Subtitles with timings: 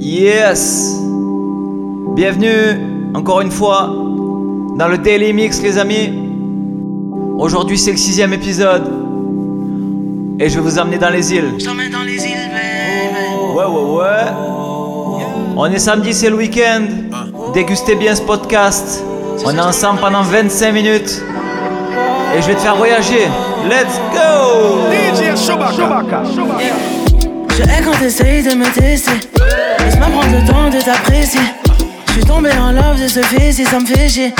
[0.00, 0.96] Yes
[2.14, 3.90] Bienvenue encore une fois
[4.76, 6.12] dans le Daily Mix les amis.
[7.38, 8.90] Aujourd'hui c'est le sixième épisode
[10.40, 11.52] et je vais vous emmener dans les îles.
[11.64, 13.56] dans les îles, baby.
[13.56, 15.24] Ouais ouais ouais.
[15.56, 16.82] On est samedi, c'est le week-end.
[17.54, 19.04] Dégustez bien ce podcast.
[19.44, 21.22] On est ensemble pendant 25 minutes
[22.36, 23.28] et je vais te faire voyager.
[23.68, 24.84] Let's go
[27.56, 29.12] Je hais quand t'essayes de me tester.
[29.84, 31.40] Laisse-moi prendre le temps de t'apprécier.
[32.08, 34.34] Je suis tombé en love de ce fils et ça me fait chier.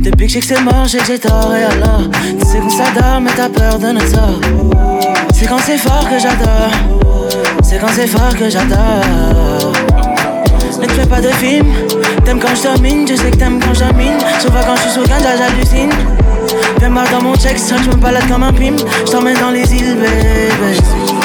[0.00, 2.02] Depuis que je sais que c'est mort, j'ai que j'ai tort et alors
[2.40, 4.40] Tu sais qu'on s'adore, mais t'as peur de notre sort.
[5.34, 6.72] C'est quand c'est fort que j'adore.
[7.62, 9.72] C'est quand c'est fort que j'adore.
[10.80, 11.66] Ne te fais pas de film.
[12.24, 14.18] T'aimes quand je domine, je sais que t'aimes quand j'amine.
[14.40, 15.90] Souvent quand je suis sous ganja, j'hallucine.
[16.80, 18.76] Viens voir dans mon check, ça je me balade comme un pim.
[19.06, 21.17] Je t'emmène dans les îles, bébé.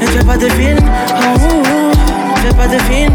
[0.00, 0.78] Ne fais pas de film.
[0.80, 2.36] Oh, oh, oh.
[2.36, 3.12] Ne fais pas de film.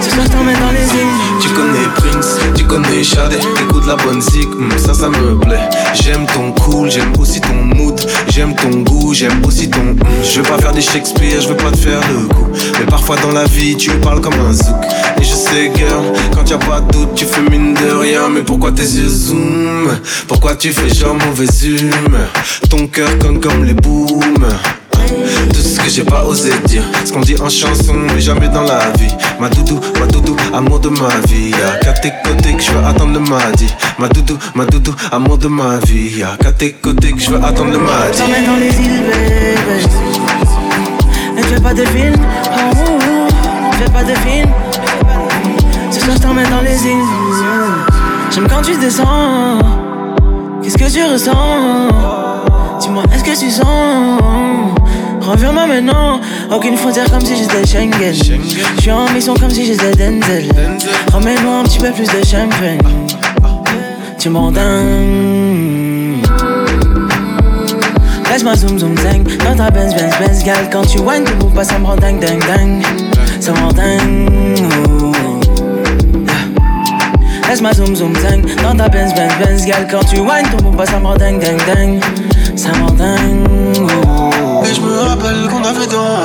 [0.00, 1.14] Ce soir, t'emmène dans les îles.
[1.40, 5.68] Tu connais Prince, tu connais Shadé, écoute la bonne zik, hmm, ça ça me plaît.
[5.94, 9.80] J'aime ton cool, j'aime aussi ton mood, j'aime ton goût, j'aime aussi ton.
[9.82, 9.98] hmm.
[10.22, 12.46] Je veux pas faire des Shakespeare, je veux pas te faire le coup.
[12.78, 14.76] Mais parfois dans la vie, tu parles comme un zouk.
[15.20, 18.28] Et je sais, girl, quand y pas de doute, tu fais mine de rien.
[18.28, 19.88] Mais pourquoi tes yeux zoom
[20.28, 22.28] Pourquoi tu fais genre mauvaise humeur
[22.70, 24.46] Ton cœur comme comme les booms.
[25.52, 28.62] Tout ce que j'ai pas osé dire, ce qu'on dit en chanson, mais jamais dans
[28.62, 29.14] la vie.
[29.40, 31.50] Ma doudou, ma doudou, amour de ma vie.
[31.50, 33.66] Y'a qu'à tes côtés que je veux attendre le mardi.
[33.98, 36.18] Ma doudou, ma doudou, amour de ma vie.
[36.18, 38.18] Y'a qu'à tes côtés que je veux attendre le mardi.
[38.18, 40.14] t'emmène dans les îles, bébé.
[41.36, 42.14] Ne fais pas de film.
[42.16, 43.68] Oh, oh, oh.
[43.72, 44.48] Ne fais pas de film.
[45.90, 47.04] Ce soir, je t'emmène dans les îles.
[48.30, 49.58] J'aime quand tu descends.
[50.62, 51.88] Qu'est-ce que tu ressens?
[52.80, 54.20] Dis-moi, est-ce que tu sens?
[55.26, 56.20] Reviens-moi maintenant.
[56.50, 58.12] Aucune frontière comme si j'étais Schengen.
[58.12, 60.50] Je suis en mission comme si j'étais Denzel.
[61.12, 62.78] Remets-moi un petit peu plus de champagne.
[64.18, 64.52] Tu m'en.
[68.30, 71.62] Laisse-moi zoom zoom zang Dans ta Benz Benz Benz gal Quand tu whines tu pas
[71.62, 72.82] ça me rend dingue dingue dingue
[73.38, 74.28] Ça me rend dingue
[75.00, 75.12] oh.
[76.26, 77.48] Yeah.
[77.48, 80.76] Laisse-moi zoom zoom zang Dans ta Benz Benz Benz gal Quand tu whines tu bouges
[80.76, 82.00] pas ça me rend dingue dingue dingue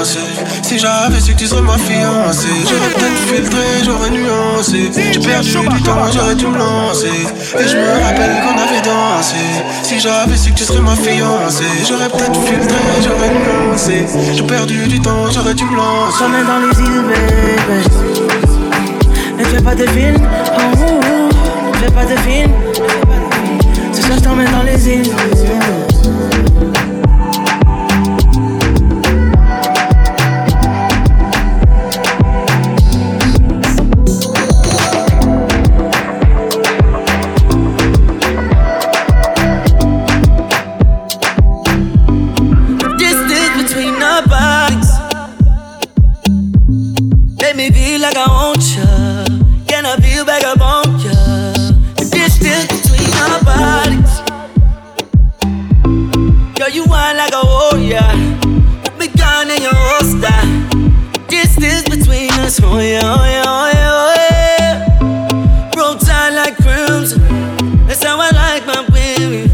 [0.04, 4.90] Si j'avais su que tu serais ma fiancée, j'aurais peut-être filtré, j'aurais nuancé.
[4.96, 7.08] J'ai perdu du temps, j'aurais dû me lancer.
[7.08, 9.36] Et je me rappelle qu'on avait dansé.
[9.84, 14.06] Si j'avais su que tu serais ma fiancée, j'aurais peut-être filtré, j'aurais nuancé.
[14.34, 16.20] J'ai perdu du temps, j'aurais dû me lancer.
[16.20, 17.84] T'emmène dans les îles bébé
[19.38, 21.72] Ne fais pas de film oh, oh, oh.
[21.74, 22.52] Ne fais pas de film
[23.92, 25.12] Ce soir je t'emmène dans les îles
[48.10, 48.86] like I want ya.
[49.68, 51.14] Can I feel back up on ya?
[51.96, 54.14] The distance between our bodies.
[56.58, 58.10] Girl, you want like a warrior.
[58.84, 60.42] Put me gun in your holster.
[61.28, 65.72] Distance between us Oh yeah, oh yeah, oh yeah, oh yeah.
[65.78, 67.22] Roll tight like crimson
[67.86, 69.48] That's how I like my baby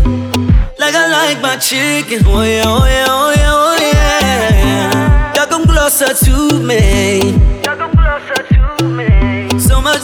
[0.78, 2.22] like I like my chicken.
[2.28, 5.34] Oh yeah, oh yeah, oh yeah, oh yeah.
[5.34, 7.65] Y'all come closer to me.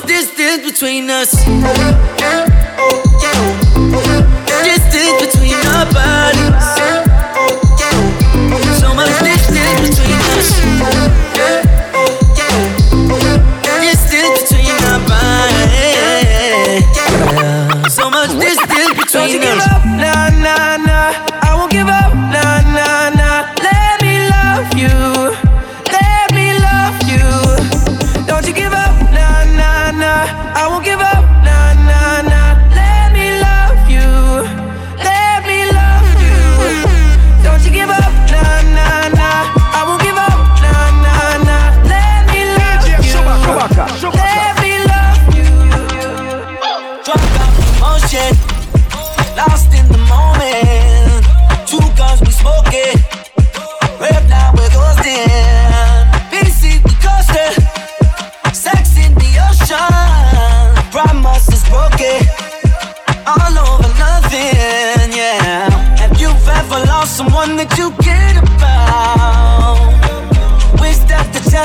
[0.01, 1.31] Much distance between us.
[4.63, 6.40] Distance between our bodies.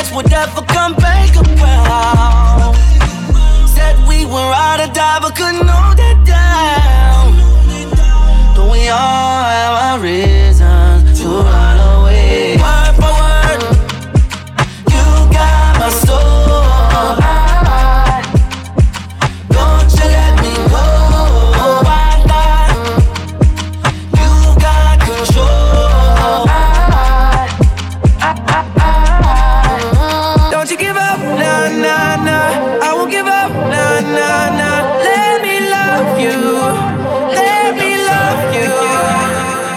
[0.06, 2.74] That's whatever come back around.
[3.68, 5.66] Said we were out of die, but couldn't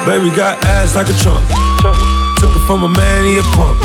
[0.06, 1.46] Baby got ass like a trunk.
[2.40, 3.78] Took it from a man, he a punk.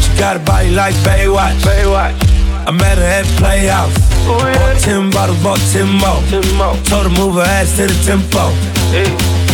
[0.00, 1.62] She got a body like Baywatch.
[2.66, 3.92] I met her at Playhouse.
[4.28, 6.20] Oh, bought 10 bottles, bought 10 more.
[6.84, 8.52] Told her move her ass to the tempo.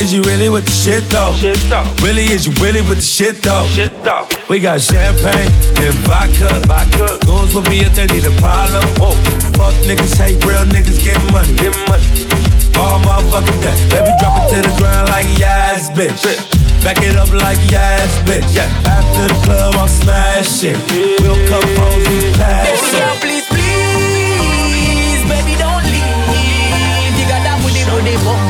[0.02, 1.32] Is you really with the shit though?
[2.02, 3.66] Really, is you really with the shit though?
[4.50, 6.60] We got champagne and vodka.
[7.26, 8.82] Goons with me if they need a problem.
[9.54, 11.54] Fuck niggas, hate real niggas, get money.
[11.56, 12.33] Get money.
[12.78, 13.76] All motherfucking day.
[13.90, 16.22] Baby, drop it to the ground like yes, bitch.
[16.84, 18.56] Back it up like yes, bitch.
[18.86, 20.76] After the club, I'm smashing.
[21.22, 23.20] We'll come home, we pass Baby girl, it.
[23.24, 27.14] please, please, baby, don't leave.
[27.16, 28.42] You got that booty, booty, boom,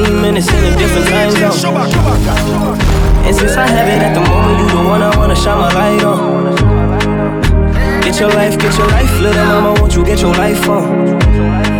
[0.00, 1.76] 15 minutes in a different time zone.
[3.26, 5.72] And since I have it at the moment, you the one I wanna shine my
[5.74, 6.54] light on.
[8.00, 11.79] Get your life, get your life, little mama, won't you get your life on?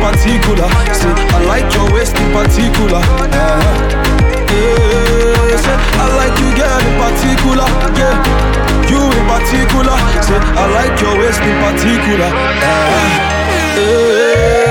[0.00, 0.68] Particular.
[0.94, 2.98] Say, I like your waist in particular.
[2.98, 4.46] Uh-huh.
[4.48, 7.66] Yeah, say, I like you, girl, in particular.
[7.98, 8.14] Yeah,
[8.88, 9.96] you in particular.
[10.22, 12.30] Say, I like your waist in particular.
[12.30, 13.08] Uh-huh.
[13.76, 14.65] Yeah.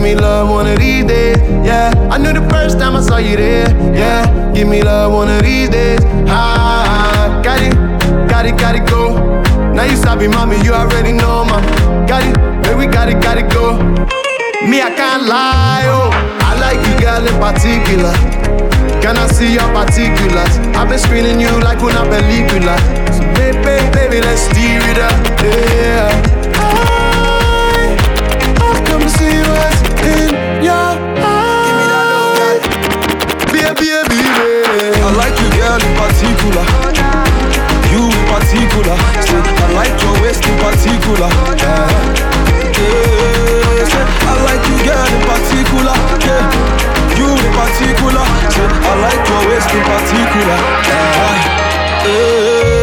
[0.00, 1.92] Give me love one of these days, yeah.
[2.10, 4.50] I knew the first time I saw you there, yeah.
[4.54, 7.42] Give me love one of these days, ah.
[7.44, 7.74] Got it,
[8.26, 9.12] got it, got it, go.
[9.74, 11.60] Now you stop sabi, mommy, you already know, ma.
[12.06, 12.32] Got it,
[12.64, 13.76] baby, got it, got it, go.
[14.64, 16.08] Me, I can't lie, oh.
[16.48, 18.16] I like you, girl, in particular.
[19.04, 20.56] Can I see your particulars?
[20.80, 22.80] I've been screening you like una película.
[23.12, 25.12] So baby, baby, let's steer it up,
[25.44, 26.39] yeah.
[36.50, 36.66] Particular.
[37.90, 38.96] You in particular.
[39.22, 41.30] Say, I like your waist in particular.
[41.58, 41.90] Yeah.
[42.78, 43.84] Yeah.
[43.86, 45.96] Say, I like you, girl, in particular.
[46.26, 47.18] Yeah.
[47.18, 48.24] You in particular.
[48.50, 50.58] Say, I like your waist in particular.
[50.88, 52.06] Yeah.
[52.06, 52.79] Yeah.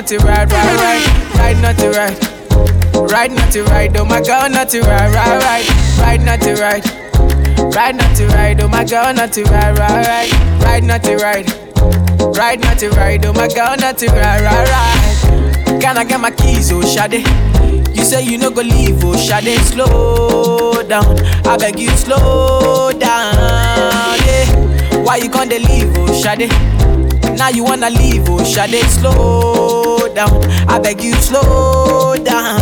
[0.00, 1.36] Not to ride, ride, ride.
[1.36, 3.10] Ride not to ride.
[3.12, 3.94] Ride not to ride.
[3.98, 5.98] Oh my girl, not to ride, ride, ride.
[5.98, 6.84] Ride not to ride.
[7.74, 8.60] Ride not to ride.
[8.62, 10.62] Oh my girl, not to ride, ride, ride.
[10.62, 11.52] Ride not to ride.
[12.34, 15.80] Ride not to ride, oh my girl, not to ride, ride, ride.
[15.82, 17.26] Can I get my keys, oh Shade?
[17.94, 21.18] You say you no go leave, oh Shade, slow down.
[21.46, 25.02] I beg you, slow down, yeah.
[25.02, 26.50] Why you gonna leave, oh Shade?
[27.40, 30.44] Now you wanna leave, oh Shade, slow down.
[30.68, 32.60] I beg you, slow down.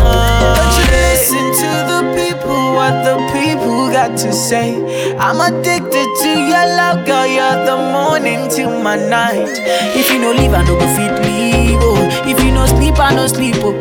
[0.55, 4.79] Don't you listen to the people, what the people got to say.
[5.17, 7.27] I'm addicted to your love, girl.
[7.27, 9.51] You're the morning till my night.
[9.99, 11.79] If you no leave, I no go fit leave.
[11.81, 13.55] Oh, if you no sleep, I no sleep.
[13.59, 13.75] Oh,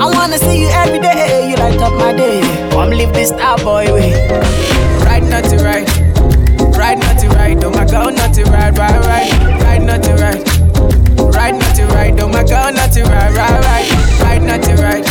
[0.00, 1.50] I wanna see you every day.
[1.50, 2.40] You light up my day.
[2.70, 4.12] Come live this star boy way.
[5.04, 5.86] Ride not to ride,
[6.78, 7.62] ride not to ride.
[7.62, 11.34] Oh my girl, not to ride, ride, ride, ride not to ride.
[11.34, 14.74] Ride not to ride, oh my girl, not to ride, ride, ride, ride not to
[14.82, 15.04] ride.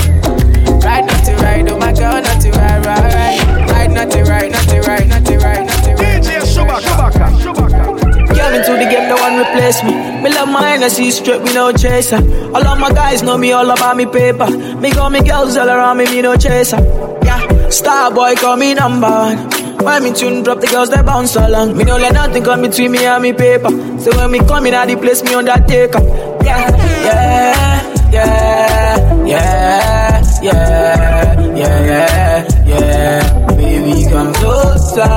[0.84, 3.70] Ride not to ride, oh my girl, not to ride, ride, ride.
[3.70, 6.18] Ride not to ride, not to ride, not to ride, not to ride.
[6.18, 8.36] DJ Chewbacca, Chewbacca.
[8.36, 9.94] Came into the game, no one replace me.
[10.22, 12.18] Me love my energy straight, me no chaser.
[12.18, 14.50] All of my guys know me all about me paper.
[14.78, 16.78] Me got me girls all around me, me no chaser.
[17.24, 19.64] Yeah, star boy call me number one.
[19.84, 21.76] When me tune drop, the girls they bounce along.
[21.76, 23.70] Me no let nothing come between me and me paper.
[24.04, 26.04] So when me come in, at the place me undertaker.
[26.44, 26.68] Yeah,
[27.08, 33.48] yeah, yeah, yeah, yeah, yeah, yeah, yeah.
[33.56, 35.08] Baby, come closer.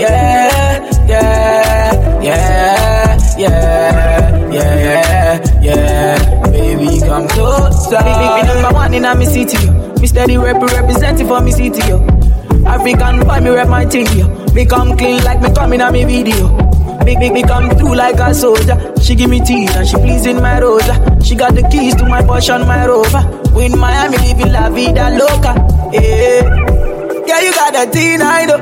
[0.00, 6.48] Yeah, yeah, yeah, yeah, yeah, yeah, yeah.
[6.50, 8.00] Baby, come closer.
[8.00, 9.68] Me number one in me city.
[10.00, 11.82] Me steady rep representing for me city.
[12.64, 14.08] African boy, me rep my thing.
[14.54, 16.71] Me come clean like me come in a me video.
[17.04, 18.76] Big, big, me come through like a soldier.
[19.00, 20.94] She give me tea and she pleasing my rosa.
[21.24, 23.22] She got the keys to my Porsche and my Rover.
[23.54, 25.54] We in Miami living la vida loca.
[25.92, 26.42] Yeah,
[27.26, 28.58] yeah, you got the teen, I know.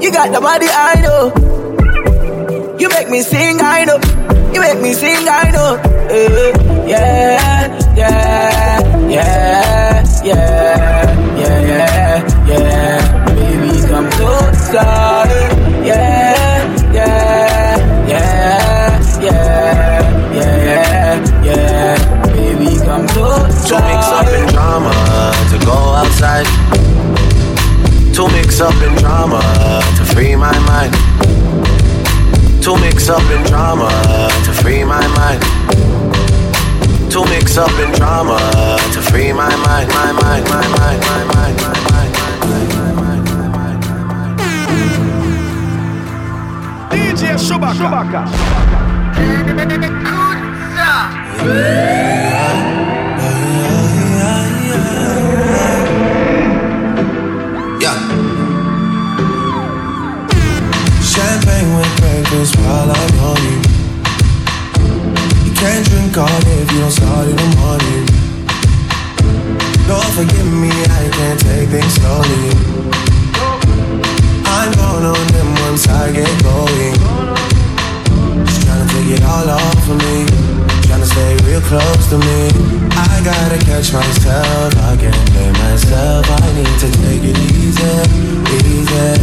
[0.00, 1.32] You got the body, I know.
[2.78, 3.98] You make me sing, I know.
[4.52, 5.80] You make me sing, I know.
[6.10, 6.52] Eh,
[6.88, 13.26] yeah, yeah, yeah, yeah, yeah, yeah, yeah.
[13.34, 14.82] Baby, come closer.
[15.84, 17.61] Yeah, yeah,
[23.72, 23.82] closer.
[23.82, 24.92] To mix up in drama,
[25.50, 26.46] to go outside.
[28.14, 29.40] To mix up in drama,
[29.96, 30.94] to free my mind.
[32.62, 33.88] To mix up in drama,
[34.44, 35.42] to free my mind.
[37.10, 38.38] To mix up in drama,
[38.92, 42.92] to free my mind, my mind, my mind, my mind, my mind, my mind, my
[43.00, 44.38] mind, my mind.
[46.90, 48.22] DJ Chewbacca.
[51.44, 52.41] Yeah.
[62.32, 63.58] this spotlight on you.
[65.44, 68.04] You can't drink on it if you don't start in the morning.
[69.88, 72.48] Lord, forgive me, I can't take things slowly.
[74.48, 76.96] I'm going on them once I get going.
[78.46, 80.24] Just trying to take it all off of me.
[80.88, 82.40] Trying to stay real close to me.
[82.96, 84.72] I gotta catch myself.
[84.88, 86.24] I can't blame myself.
[86.30, 87.92] I need to take it easy,
[88.56, 89.20] easy,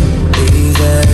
[0.54, 1.09] easy.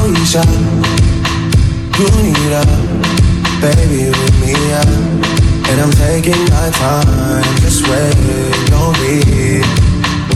[0.00, 0.14] How you
[2.24, 2.64] need a
[3.60, 5.68] baby with me, yeah.
[5.68, 8.16] And I'm taking my time, just wait,
[8.72, 9.60] don't be.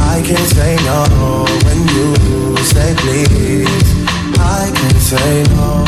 [0.04, 2.12] I can't say no when you
[2.60, 3.88] say please.
[4.36, 5.86] I can't say no.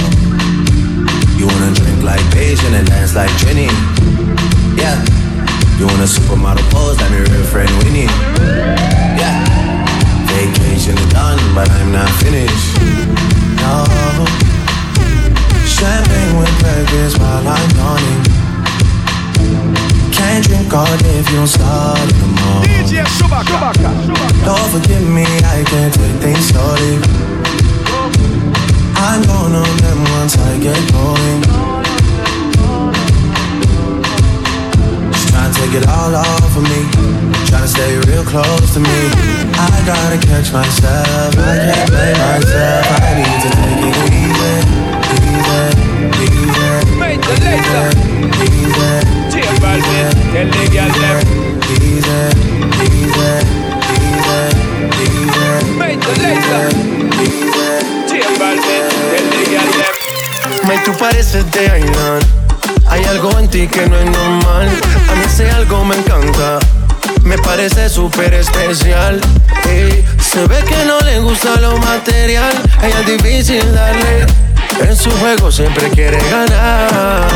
[1.36, 3.68] You wanna drink like Beijing and dance like Jenny?
[4.80, 4.96] Yeah.
[5.76, 8.08] You want a supermodel pose like my real friend Winnie?
[9.20, 9.44] Yeah.
[10.32, 13.35] Vacation done, but I'm not finished.
[15.76, 18.22] Champagne with while I'm yawning.
[20.10, 22.70] Can't drink all day if you don't start in the morning.
[22.86, 24.44] DJ Chewbacca.
[24.44, 26.96] Don't forgive me, I can't take things slowly.
[28.96, 31.75] I'm on them once I get going.
[35.46, 36.82] Trying to take it all off of me.
[37.46, 39.10] Trying to stay real close to me.
[39.54, 41.38] I gotta catch myself.
[41.38, 42.86] I can't blame myself.
[42.98, 44.54] I need to take it easy.
[45.22, 45.62] Easy,
[46.26, 46.70] easy.
[46.98, 47.94] Make the laser.
[48.42, 48.90] Easy, easy.
[49.30, 50.10] Chill, Balvin.
[50.34, 51.22] Tell the girl them.
[51.70, 52.22] Easy,
[52.82, 53.38] easy,
[54.02, 54.42] easy,
[55.14, 55.50] easy.
[55.78, 56.66] Make the laser.
[58.08, 58.82] Chill, Balvin.
[58.90, 59.94] Tell the girl them.
[60.66, 62.46] May tú pareces de Ainan
[62.88, 63.95] Hay algo en ti que no
[67.68, 69.20] parece súper especial.
[70.20, 72.54] Se ve que no le gusta lo material.
[72.80, 74.26] A ella es difícil darle.
[74.80, 77.26] En su juego siempre quiere ganar.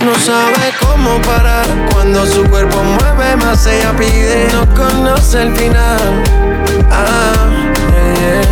[0.00, 1.66] No sabe cómo parar.
[1.92, 4.48] Cuando su cuerpo mueve más ella pide.
[4.52, 6.22] No conoce el final.
[6.88, 7.32] Ah.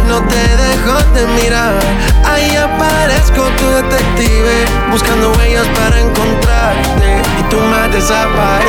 [0.09, 1.79] No te dejo de mirar.
[2.25, 7.23] Ahí aparezco tu detective Buscando huellas para encontrarte.
[7.39, 8.60] Y tú más desapareces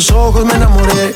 [0.00, 1.12] sus ojos me enamoré.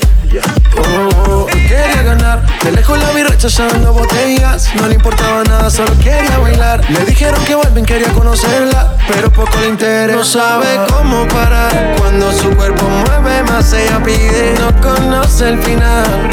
[0.75, 2.45] Oh, oh, quería ganar.
[2.61, 4.69] De lejos la vi rechazando botellas.
[4.75, 6.83] No le importaba nada, solo quería bailar.
[6.89, 8.97] Le dijeron que vuelven, quería conocerla.
[9.07, 10.17] Pero poco le interesa.
[10.17, 11.95] No sabe cómo parar.
[11.97, 14.53] Cuando su cuerpo mueve, más ella pide.
[14.59, 16.29] No conoce el final.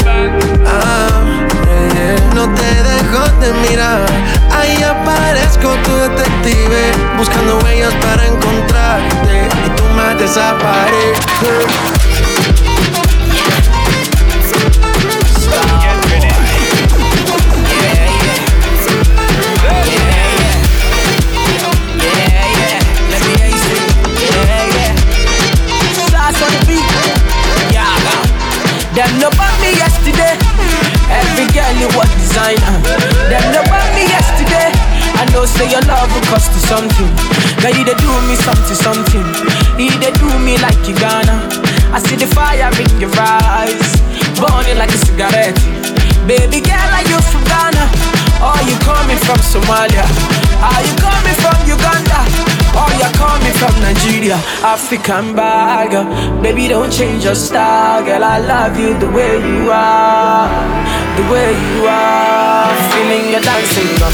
[0.67, 1.07] Ah,
[1.93, 2.33] yeah.
[2.35, 4.05] No te dejo de mirar.
[4.51, 6.91] Ahí aparezco tu detective.
[7.17, 9.47] Buscando huellas para encontrarte.
[9.67, 12.00] Y tú más desapareces.
[29.01, 30.37] Them no bought me yesterday.
[31.09, 32.77] Every girl you was designer.
[33.33, 34.69] Them no bought me yesterday.
[35.17, 37.09] I know say your love will cost you something.
[37.65, 39.25] Girl, you they do me something, something.
[39.81, 41.49] You they do me like you gonna.
[41.89, 43.81] I see the fire in your eyes,
[44.37, 45.57] burning like a cigarette.
[46.29, 47.81] Baby girl, are you from Ghana?
[48.37, 50.05] Or you coming from Somalia?
[50.61, 52.60] Are you coming from Uganda?
[52.79, 54.37] Or you coming from Nigeria?
[54.63, 56.05] African bagger.
[56.41, 58.23] Baby, don't change your style, girl.
[58.23, 60.47] I love you the way you are,
[61.17, 62.71] the way you are.
[62.91, 64.13] Feeling your dancing, girl.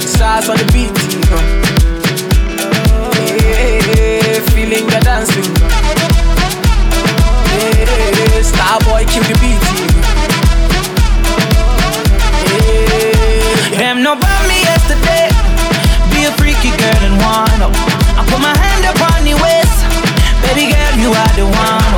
[0.00, 0.92] Stars on the beat,
[1.28, 1.46] girl.
[3.40, 5.48] Yeah, feeling your dancing.
[7.56, 9.64] Yeah, star boy, kill the beat.
[12.52, 13.78] Yeah.
[13.78, 15.33] Them no me yesterday.
[16.24, 17.68] A freaky girl and wind up.
[18.16, 19.76] I put my hand up on your waist.
[20.40, 21.92] Baby girl, you are the one.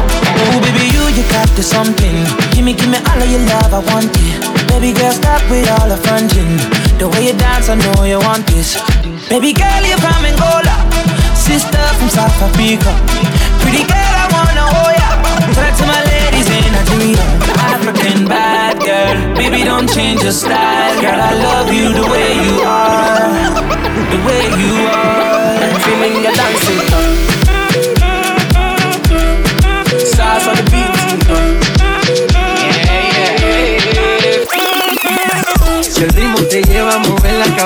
[0.51, 2.27] Oh, baby, you, you got the something.
[2.51, 4.43] Give me, give me all of your love, I want it.
[4.67, 6.59] Baby girl, stop with all the fronting.
[6.99, 8.75] The way you dance, I know you want this.
[9.31, 10.75] Baby girl, you're from Angola.
[11.39, 12.91] Sister from South Africa.
[13.63, 14.06] Pretty girl,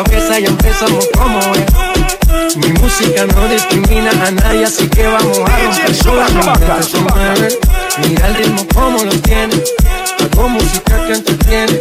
[0.05, 2.57] cabeza, ya empezamos como es.
[2.57, 7.59] Mi música no discrimina a nadie, así que vamos a romper su mueve.
[8.03, 9.55] Mira el ritmo como lo tiene.
[10.21, 11.81] Hago música que entretiene.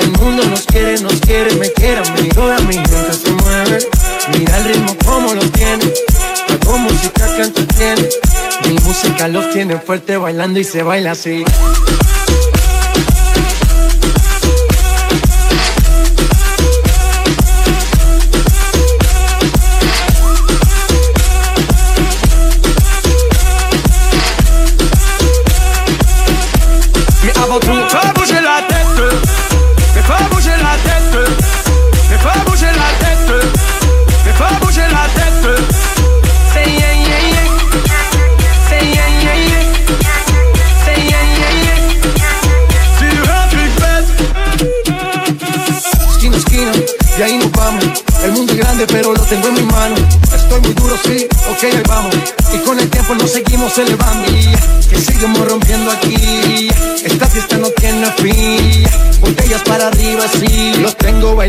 [0.00, 2.02] El mundo nos quiere, nos quiere, me quiere.
[2.20, 3.78] Mi toda mi gente se mueve.
[4.38, 5.92] Mira el ritmo como lo tiene.
[6.48, 8.08] Hago música que entretiene.
[8.68, 11.44] Mi música los tiene fuerte bailando y se baila así.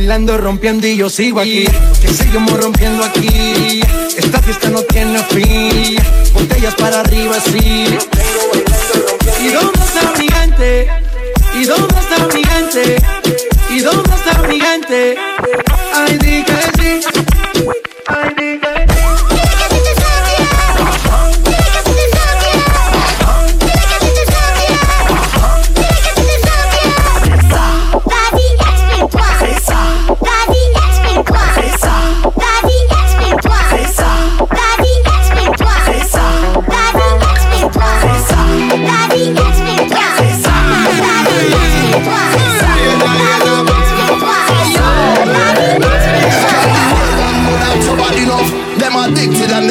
[0.07, 1.65] Bailando, rompiendo y yo sigo aquí.
[2.01, 3.81] Que seguimos rompiendo aquí.
[4.15, 5.97] Esta fiesta no tiene fin.
[6.33, 7.87] Botellas para arriba, sí.
[9.41, 10.87] ¿Y dónde está mi gente?
[11.59, 12.95] ¿Y dónde está mi gente?
[13.69, 15.17] ¿Y dónde está mi gente?
[15.93, 16.45] Ay, di
[16.81, 17.36] sí.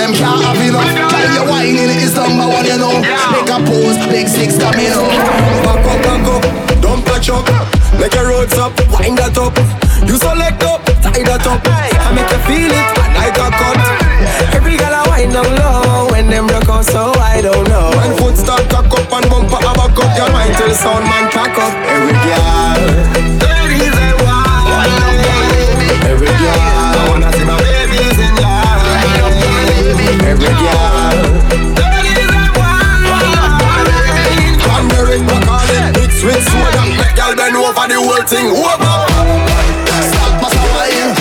[0.07, 1.11] Them can't have enough.
[1.11, 3.03] Tell you whining is number one, you know.
[3.35, 5.03] Make a pose, big six domino.
[5.67, 6.43] Back up, back up,
[6.81, 7.47] don't touch up.
[7.99, 9.57] Make your roads up, wind that up.
[10.07, 11.61] You select up, tie that up.
[11.67, 12.89] I make you feel it
[13.19, 13.79] like a cut.
[14.55, 17.91] Every girl I wind down low when them broke out, so I don't know.
[17.99, 21.27] When foot start cock up and bumper a back up, your mind till sound man
[21.35, 21.75] crack up.
[21.91, 22.66] Every girl,
[38.27, 39.31] thing over Stop,
[39.67, 40.03] wine.
[40.19, 41.17] Stop, wine.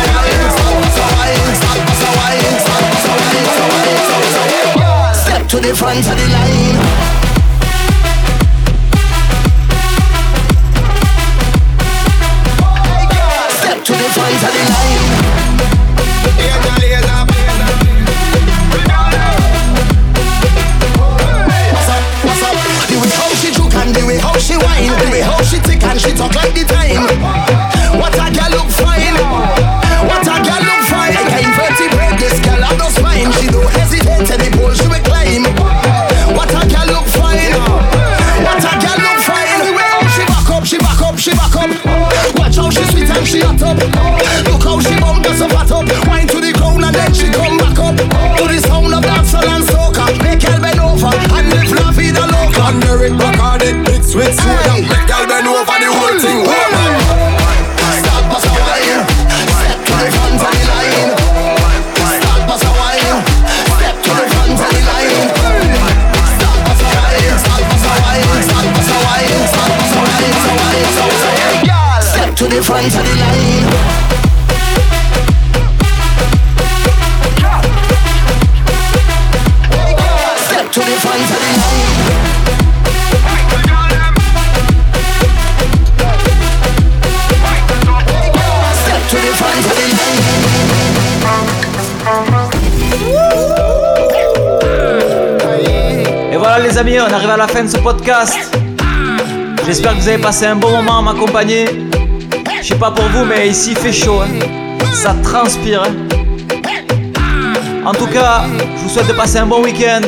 [1.90, 2.34] wine.
[2.74, 3.98] Stop, wine.
[4.02, 5.14] Stop, wine.
[5.14, 7.09] Step to the front of the line.
[96.82, 98.56] On arrive à la fin de ce podcast.
[99.66, 101.66] J'espère que vous avez passé un bon moment à m'accompagner.
[102.62, 104.20] Je sais pas pour vous, mais ici il fait chaud.
[104.22, 104.38] hein.
[104.94, 105.82] Ça transpire.
[105.82, 105.92] hein.
[107.84, 108.44] En tout cas,
[108.76, 110.00] je vous souhaite de passer un bon week-end,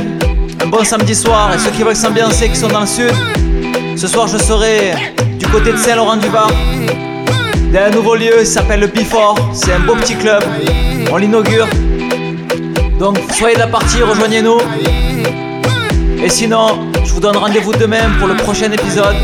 [0.64, 1.50] un bon samedi soir.
[1.54, 3.12] Et ceux qui veulent s'ambiancer, qui sont dans le sud,
[3.96, 4.92] ce soir je serai
[5.38, 6.50] du côté de Saint-Laurent-du-Var.
[7.68, 9.36] Il y a un nouveau lieu, il s'appelle le Bifort.
[9.52, 10.42] C'est un beau petit club.
[11.12, 11.66] On l'inaugure.
[12.98, 14.56] Donc soyez de la partie, rejoignez-nous.
[16.22, 19.16] Et sinon, je vous donne rendez-vous demain pour le prochain épisode.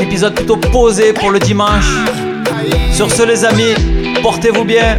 [0.00, 1.88] épisode plutôt posé pour le dimanche.
[2.92, 3.74] Sur ce les amis,
[4.22, 4.98] portez-vous bien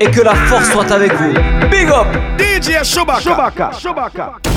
[0.00, 1.32] et que la force soit avec vous.
[1.70, 2.06] Big up
[2.38, 3.20] DJ Chewbacca.
[3.20, 3.70] Chewbacca.
[3.78, 4.47] Chewbacca.